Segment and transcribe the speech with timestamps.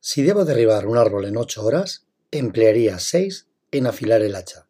[0.00, 4.66] Si debo derribar un árbol en ocho horas, emplearía seis en afilar el hacha.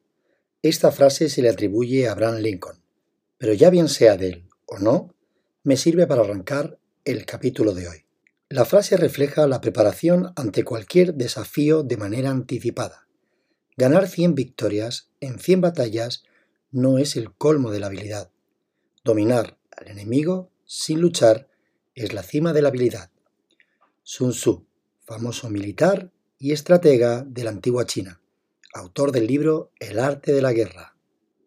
[0.60, 2.82] Esta frase se le atribuye a Abraham Lincoln,
[3.38, 5.14] pero ya bien sea de él o no,
[5.62, 8.04] me sirve para arrancar el capítulo de hoy.
[8.48, 13.06] La frase refleja la preparación ante cualquier desafío de manera anticipada.
[13.76, 16.24] Ganar 100 victorias en 100 batallas
[16.72, 18.32] no es el colmo de la habilidad.
[19.04, 21.48] Dominar al enemigo sin luchar
[21.94, 23.10] es la cima de la habilidad.
[24.02, 24.66] Sun Tzu,
[25.10, 28.20] famoso militar y estratega de la antigua China,
[28.72, 30.94] autor del libro El arte de la guerra.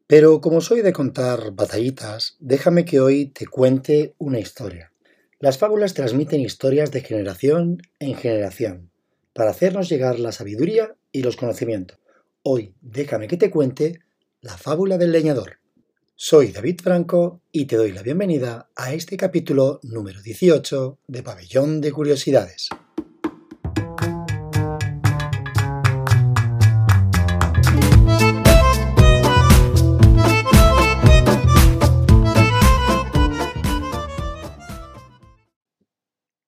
[0.06, 4.92] Pero como soy de contar batallitas, déjame que hoy te cuente una historia.
[5.40, 8.92] Las fábulas transmiten historias de generación en generación,
[9.32, 12.00] para hacernos llegar la sabiduría y los conocimientos.
[12.42, 14.02] Hoy déjame que te cuente
[14.42, 15.60] la fábula del leñador.
[16.16, 21.80] Soy David Franco y te doy la bienvenida a este capítulo número 18 de Pabellón
[21.80, 22.68] de Curiosidades.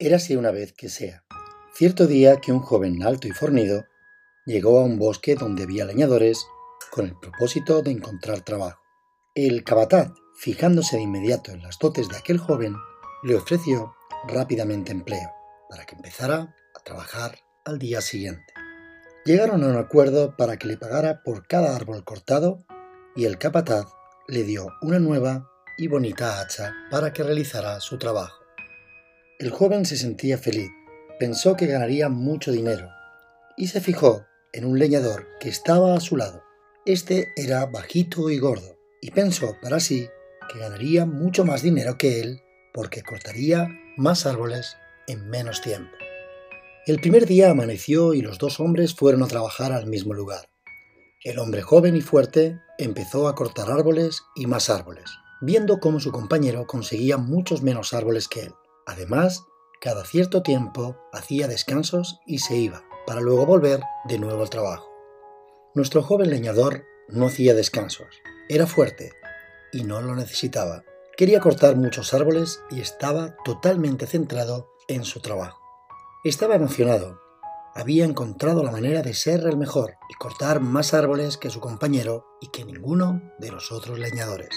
[0.05, 1.23] Érase una vez que sea.
[1.73, 3.85] Cierto día que un joven alto y fornido
[4.45, 6.45] llegó a un bosque donde había leñadores
[6.91, 8.79] con el propósito de encontrar trabajo.
[9.33, 12.75] El cabataz, fijándose de inmediato en las dotes de aquel joven,
[13.23, 13.95] le ofreció
[14.27, 15.31] rápidamente empleo
[15.71, 18.53] para que empezara a trabajar al día siguiente.
[19.25, 22.59] Llegaron a un acuerdo para que le pagara por cada árbol cortado
[23.15, 23.87] y el capataz
[24.27, 28.44] le dio una nueva y bonita hacha para que realizara su trabajo.
[29.37, 30.71] El joven se sentía feliz,
[31.19, 32.89] pensó que ganaría mucho dinero
[33.57, 36.41] y se fijó en un leñador que estaba a su lado.
[36.85, 40.07] Este era bajito y gordo y pensó para sí
[40.49, 45.91] que ganaría mucho más dinero que él porque cortaría más árboles en menos tiempo.
[46.87, 50.49] El primer día amaneció y los dos hombres fueron a trabajar al mismo lugar.
[51.25, 56.13] El hombre joven y fuerte empezó a cortar árboles y más árboles, viendo cómo su
[56.13, 58.53] compañero conseguía muchos menos árboles que él.
[58.85, 59.45] Además,
[59.81, 64.89] cada cierto tiempo hacía descansos y se iba, para luego volver de nuevo al trabajo.
[65.73, 68.07] Nuestro joven leñador no hacía descansos,
[68.47, 69.11] era fuerte
[69.73, 70.83] y no lo necesitaba.
[71.17, 75.59] Quería cortar muchos árboles y estaba totalmente centrado en su trabajo.
[76.23, 77.19] Estaba emocionado.
[77.73, 82.25] Había encontrado la manera de ser el mejor y cortar más árboles que su compañero
[82.39, 84.49] y que ninguno de los otros leñadores.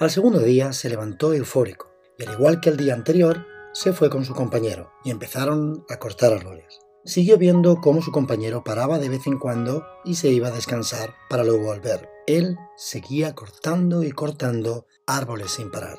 [0.00, 4.08] Al segundo día se levantó eufórico y al igual que el día anterior, se fue
[4.08, 6.80] con su compañero y empezaron a cortar árboles.
[7.04, 11.14] Siguió viendo cómo su compañero paraba de vez en cuando y se iba a descansar
[11.28, 12.08] para luego volver.
[12.26, 15.98] Él seguía cortando y cortando árboles sin parar.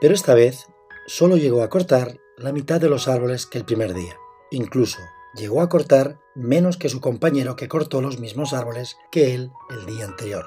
[0.00, 0.66] Pero esta vez
[1.06, 4.16] solo llegó a cortar la mitad de los árboles que el primer día.
[4.50, 4.98] Incluso
[5.34, 9.86] llegó a cortar menos que su compañero que cortó los mismos árboles que él el
[9.86, 10.44] día anterior.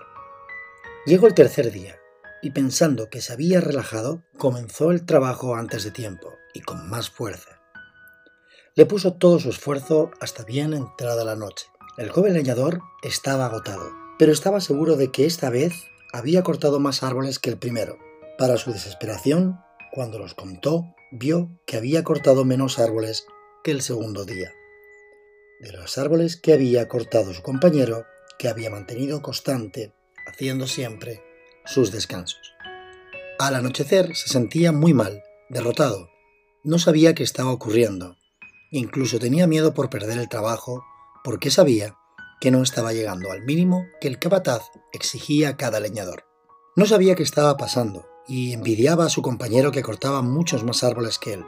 [1.06, 2.00] Llegó el tercer día
[2.42, 7.10] y pensando que se había relajado, comenzó el trabajo antes de tiempo y con más
[7.10, 7.62] fuerza.
[8.76, 11.68] Le puso todo su esfuerzo hasta bien entrada la noche.
[11.98, 15.74] El joven leñador estaba agotado, pero estaba seguro de que esta vez
[16.12, 17.98] había cortado más árboles que el primero.
[18.38, 19.60] Para su desesperación,
[19.92, 23.26] cuando los contó, vio que había cortado menos árboles
[23.64, 24.52] que el segundo día.
[25.62, 28.06] De los árboles que había cortado su compañero,
[28.38, 29.94] que había mantenido constante,
[30.28, 31.24] haciendo siempre
[31.66, 32.54] sus descansos.
[33.38, 36.10] Al anochecer se sentía muy mal, derrotado.
[36.64, 38.16] No sabía qué estaba ocurriendo.
[38.72, 40.84] Incluso tenía miedo por perder el trabajo
[41.24, 41.98] porque sabía
[42.40, 46.26] que no estaba llegando al mínimo que el capataz exigía a cada leñador.
[46.76, 51.20] No sabía qué estaba pasando y envidiaba a su compañero que cortaba muchos más árboles
[51.20, 51.46] que él.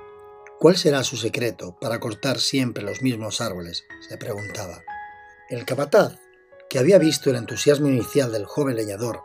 [0.59, 3.83] ¿Cuál será su secreto para cortar siempre los mismos árboles?
[4.07, 4.81] se preguntaba.
[5.49, 6.17] El capataz,
[6.69, 9.21] que había visto el entusiasmo inicial del joven leñador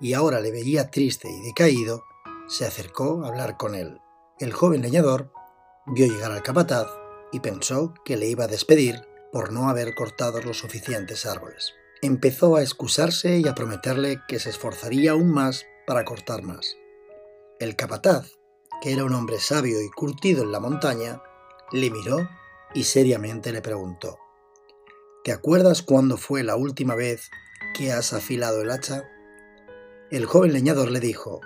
[0.00, 2.04] y ahora le veía triste y decaído,
[2.48, 4.00] se acercó a hablar con él.
[4.38, 5.32] El joven leñador
[5.86, 6.88] vio llegar al capataz
[7.32, 11.74] y pensó que le iba a despedir por no haber cortado los suficientes árboles.
[12.00, 16.76] Empezó a excusarse y a prometerle que se esforzaría aún más para cortar más.
[17.58, 18.38] El capataz,
[18.80, 21.20] que era un hombre sabio y curtido en la montaña,
[21.72, 22.28] le miró
[22.74, 24.18] y seriamente le preguntó,
[25.24, 27.30] ¿Te acuerdas cuándo fue la última vez
[27.76, 29.08] que has afilado el hacha?
[30.10, 31.42] El joven leñador le dijo,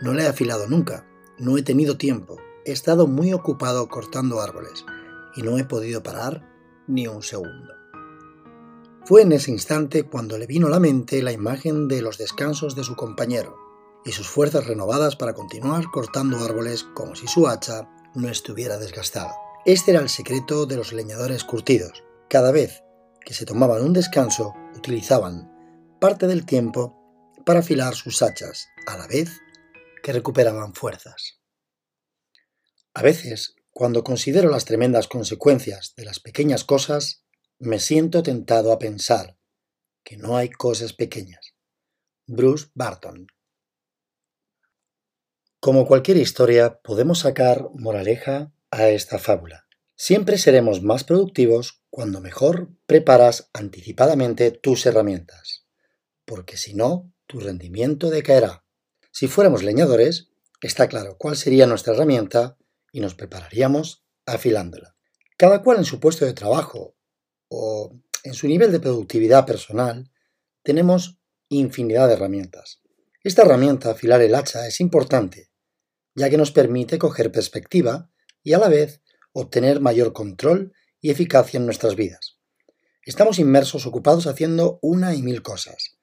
[0.00, 1.06] No le he afilado nunca,
[1.38, 4.86] no he tenido tiempo, he estado muy ocupado cortando árboles
[5.36, 6.42] y no he podido parar
[6.86, 7.74] ni un segundo.
[9.04, 12.74] Fue en ese instante cuando le vino a la mente la imagen de los descansos
[12.74, 13.56] de su compañero
[14.04, 19.34] y sus fuerzas renovadas para continuar cortando árboles como si su hacha no estuviera desgastada.
[19.66, 22.02] Este era el secreto de los leñadores curtidos.
[22.30, 22.82] Cada vez
[23.26, 25.52] que se tomaban un descanso, utilizaban
[26.00, 26.99] parte del tiempo
[27.44, 29.40] para afilar sus hachas, a la vez
[30.02, 31.40] que recuperaban fuerzas.
[32.94, 37.24] A veces, cuando considero las tremendas consecuencias de las pequeñas cosas,
[37.58, 39.38] me siento tentado a pensar
[40.02, 41.54] que no hay cosas pequeñas.
[42.26, 43.26] Bruce Barton
[45.60, 49.66] Como cualquier historia, podemos sacar moraleja a esta fábula.
[49.94, 55.66] Siempre seremos más productivos cuando mejor preparas anticipadamente tus herramientas,
[56.24, 58.64] porque si no, tu rendimiento decaerá.
[59.12, 60.30] Si fuéramos leñadores,
[60.60, 62.58] está claro cuál sería nuestra herramienta
[62.92, 64.96] y nos prepararíamos afilándola.
[65.38, 66.96] Cada cual en su puesto de trabajo
[67.48, 70.10] o en su nivel de productividad personal,
[70.64, 72.82] tenemos infinidad de herramientas.
[73.22, 75.50] Esta herramienta, afilar el hacha, es importante,
[76.16, 78.10] ya que nos permite coger perspectiva
[78.42, 82.38] y a la vez obtener mayor control y eficacia en nuestras vidas.
[83.04, 85.99] Estamos inmersos ocupados haciendo una y mil cosas,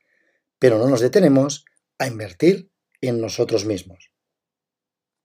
[0.60, 1.66] pero no nos detenemos
[2.00, 2.72] a invertir
[3.02, 4.12] en nosotros mismos.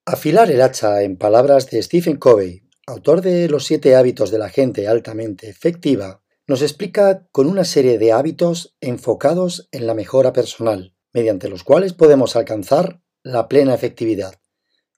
[0.04, 4.48] Afilar el hacha, en palabras de Stephen Covey, autor de Los siete hábitos de la
[4.48, 10.96] gente altamente efectiva, nos explica con una serie de hábitos enfocados en la mejora personal,
[11.12, 14.40] mediante los cuales podemos alcanzar la plena efectividad.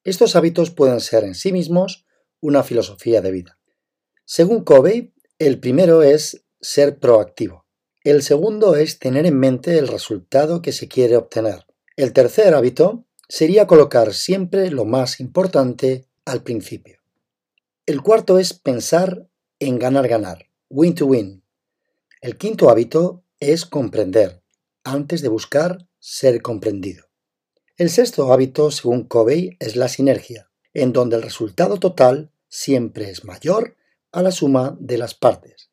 [0.05, 2.07] Estos hábitos pueden ser en sí mismos
[2.41, 3.59] una filosofía de vida.
[4.25, 7.64] Según Covey, el primero es ser proactivo.
[8.05, 11.65] El segundo es tener en mente el resultado que se quiere obtener.
[11.97, 16.99] El tercer hábito sería colocar siempre lo más importante al principio.
[17.87, 19.27] El cuarto es pensar
[19.59, 21.43] en ganar-ganar, win to win.
[22.21, 24.43] El quinto hábito es comprender,
[24.85, 27.07] antes de buscar ser comprendido.
[27.79, 33.25] El sexto hábito, según Covey, es la sinergia, en donde el resultado total siempre es
[33.25, 33.79] mayor
[34.13, 35.71] a la suma de las partes.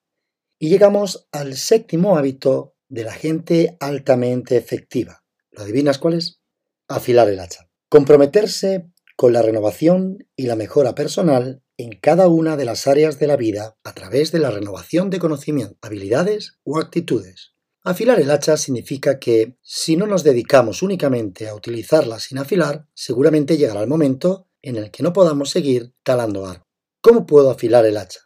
[0.63, 5.23] Y llegamos al séptimo hábito de la gente altamente efectiva.
[5.49, 6.39] ¿Lo adivinas cuál es?
[6.87, 7.71] Afilar el hacha.
[7.89, 13.25] Comprometerse con la renovación y la mejora personal en cada una de las áreas de
[13.25, 17.55] la vida a través de la renovación de conocimiento, habilidades o actitudes.
[17.81, 23.57] Afilar el hacha significa que si no nos dedicamos únicamente a utilizarla sin afilar, seguramente
[23.57, 26.67] llegará el momento en el que no podamos seguir talando árboles.
[27.01, 28.19] ¿Cómo puedo afilar el hacha?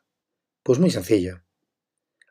[0.64, 1.44] Pues muy sencillo.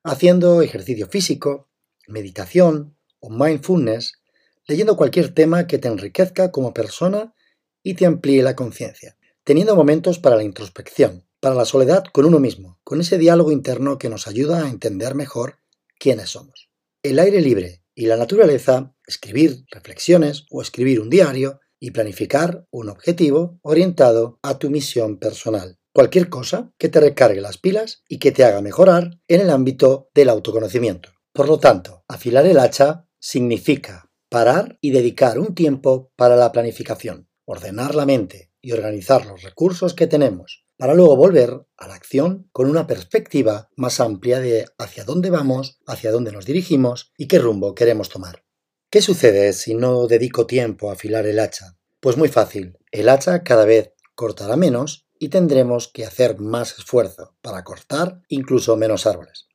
[0.06, 1.71] Haciendo ejercicio físico,
[2.06, 4.21] meditación o mindfulness,
[4.67, 7.35] leyendo cualquier tema que te enriquezca como persona
[7.83, 12.39] y te amplíe la conciencia, teniendo momentos para la introspección, para la soledad con uno
[12.39, 15.61] mismo, con ese diálogo interno que nos ayuda a entender mejor
[15.99, 16.69] quiénes somos.
[17.03, 22.91] El aire libre y la naturaleza, escribir reflexiones o escribir un diario y planificar un
[22.91, 28.32] objetivo orientado a tu misión personal cualquier cosa que te recargue las pilas y que
[28.32, 31.11] te haga mejorar en el ámbito del autoconocimiento.
[31.32, 37.29] Por lo tanto, afilar el hacha significa parar y dedicar un tiempo para la planificación,
[37.44, 42.49] ordenar la mente y organizar los recursos que tenemos, para luego volver a la acción
[42.50, 47.38] con una perspectiva más amplia de hacia dónde vamos, hacia dónde nos dirigimos y qué
[47.38, 48.44] rumbo queremos tomar.
[48.90, 51.79] ¿Qué sucede si no dedico tiempo a afilar el hacha?
[52.00, 57.35] Pues muy fácil, el hacha cada vez cortará menos y tendremos que hacer más esfuerzo
[57.41, 59.49] para cortar incluso menos árboles,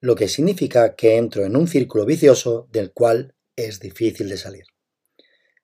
[0.00, 4.64] lo que significa que entro en un círculo vicioso del cual es difícil de salir.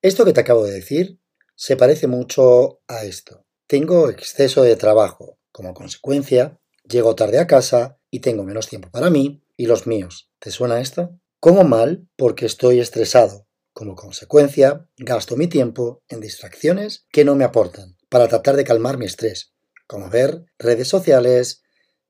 [0.03, 1.19] Esto que te acabo de decir
[1.55, 3.47] se parece mucho a esto.
[3.67, 9.09] Tengo exceso de trabajo, como consecuencia, llego tarde a casa y tengo menos tiempo para
[9.09, 10.31] mí y los míos.
[10.41, 11.19] ¿Te suena esto?
[11.41, 13.47] Como mal porque estoy estresado.
[13.73, 18.99] Como consecuencia, gasto mi tiempo en distracciones que no me aportan para tratar de calmar
[18.99, 19.53] mi estrés,
[19.87, 21.63] como ver redes sociales,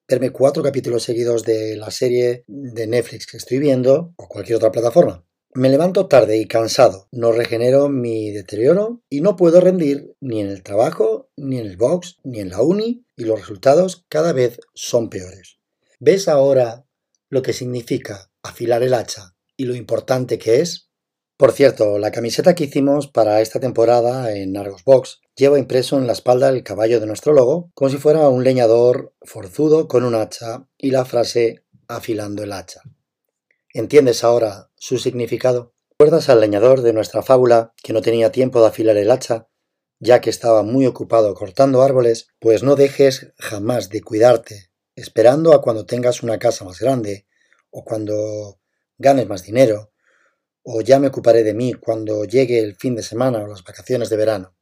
[0.08, 4.72] verme cuatro capítulos seguidos de la serie de Netflix que estoy viendo o cualquier otra
[4.72, 5.24] plataforma.
[5.54, 10.48] Me levanto tarde y cansado, no regenero mi deterioro y no puedo rendir ni en
[10.48, 14.60] el trabajo, ni en el box, ni en la uni y los resultados cada vez
[14.74, 15.58] son peores.
[16.00, 16.86] ¿Ves ahora
[17.28, 20.90] lo que significa afilar el hacha y lo importante que es?
[21.36, 26.08] Por cierto, la camiseta que hicimos para esta temporada en Argos Box lleva impreso en
[26.08, 30.16] la espalda el caballo de nuestro logo, como si fuera un leñador forzudo con un
[30.16, 32.82] hacha y la frase afilando el hacha.
[33.72, 35.74] ¿Entiendes ahora su significado?
[35.92, 39.46] ¿Recuerdas al leñador de nuestra fábula que no tenía tiempo de afilar el hacha,
[40.00, 42.30] ya que estaba muy ocupado cortando árboles?
[42.40, 47.28] Pues no dejes jamás de cuidarte, esperando a cuando tengas una casa más grande
[47.70, 48.58] o cuando
[48.98, 49.92] ganes más dinero
[50.64, 54.10] o ya me ocuparé de mí cuando llegue el fin de semana o las vacaciones
[54.10, 54.57] de verano.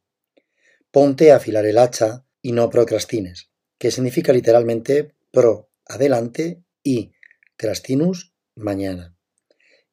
[0.96, 3.50] Ponte a afilar el hacha y no procrastines.
[3.78, 7.12] que significa literalmente pro, adelante y
[7.58, 9.14] crastinus, mañana.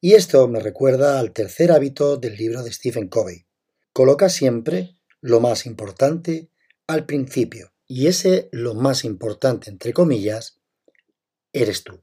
[0.00, 3.44] Y esto me recuerda al tercer hábito del libro de Stephen Covey.
[3.92, 6.48] Coloca siempre lo más importante
[6.86, 7.74] al principio.
[7.86, 10.62] Y ese lo más importante, entre comillas,
[11.52, 12.02] eres tú.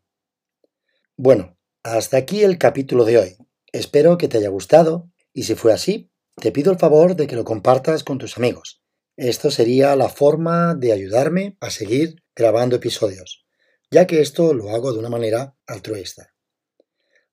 [1.18, 3.38] Bueno, hasta aquí el capítulo de hoy.
[3.72, 7.36] Espero que te haya gustado y si fue así, te pido el favor de que
[7.36, 8.81] lo compartas con tus amigos.
[9.22, 13.46] Esto sería la forma de ayudarme a seguir grabando episodios,
[13.92, 16.34] ya que esto lo hago de una manera altruista.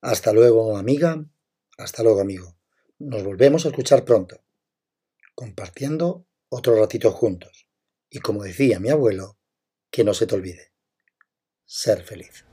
[0.03, 1.25] Hasta luego, amiga.
[1.79, 2.59] Hasta luego, amigo.
[2.99, 4.45] Nos volvemos a escuchar pronto,
[5.35, 7.71] compartiendo otro ratito juntos.
[8.11, 9.39] Y como decía mi abuelo,
[9.91, 10.75] que no se te olvide,
[11.65, 12.45] ser feliz.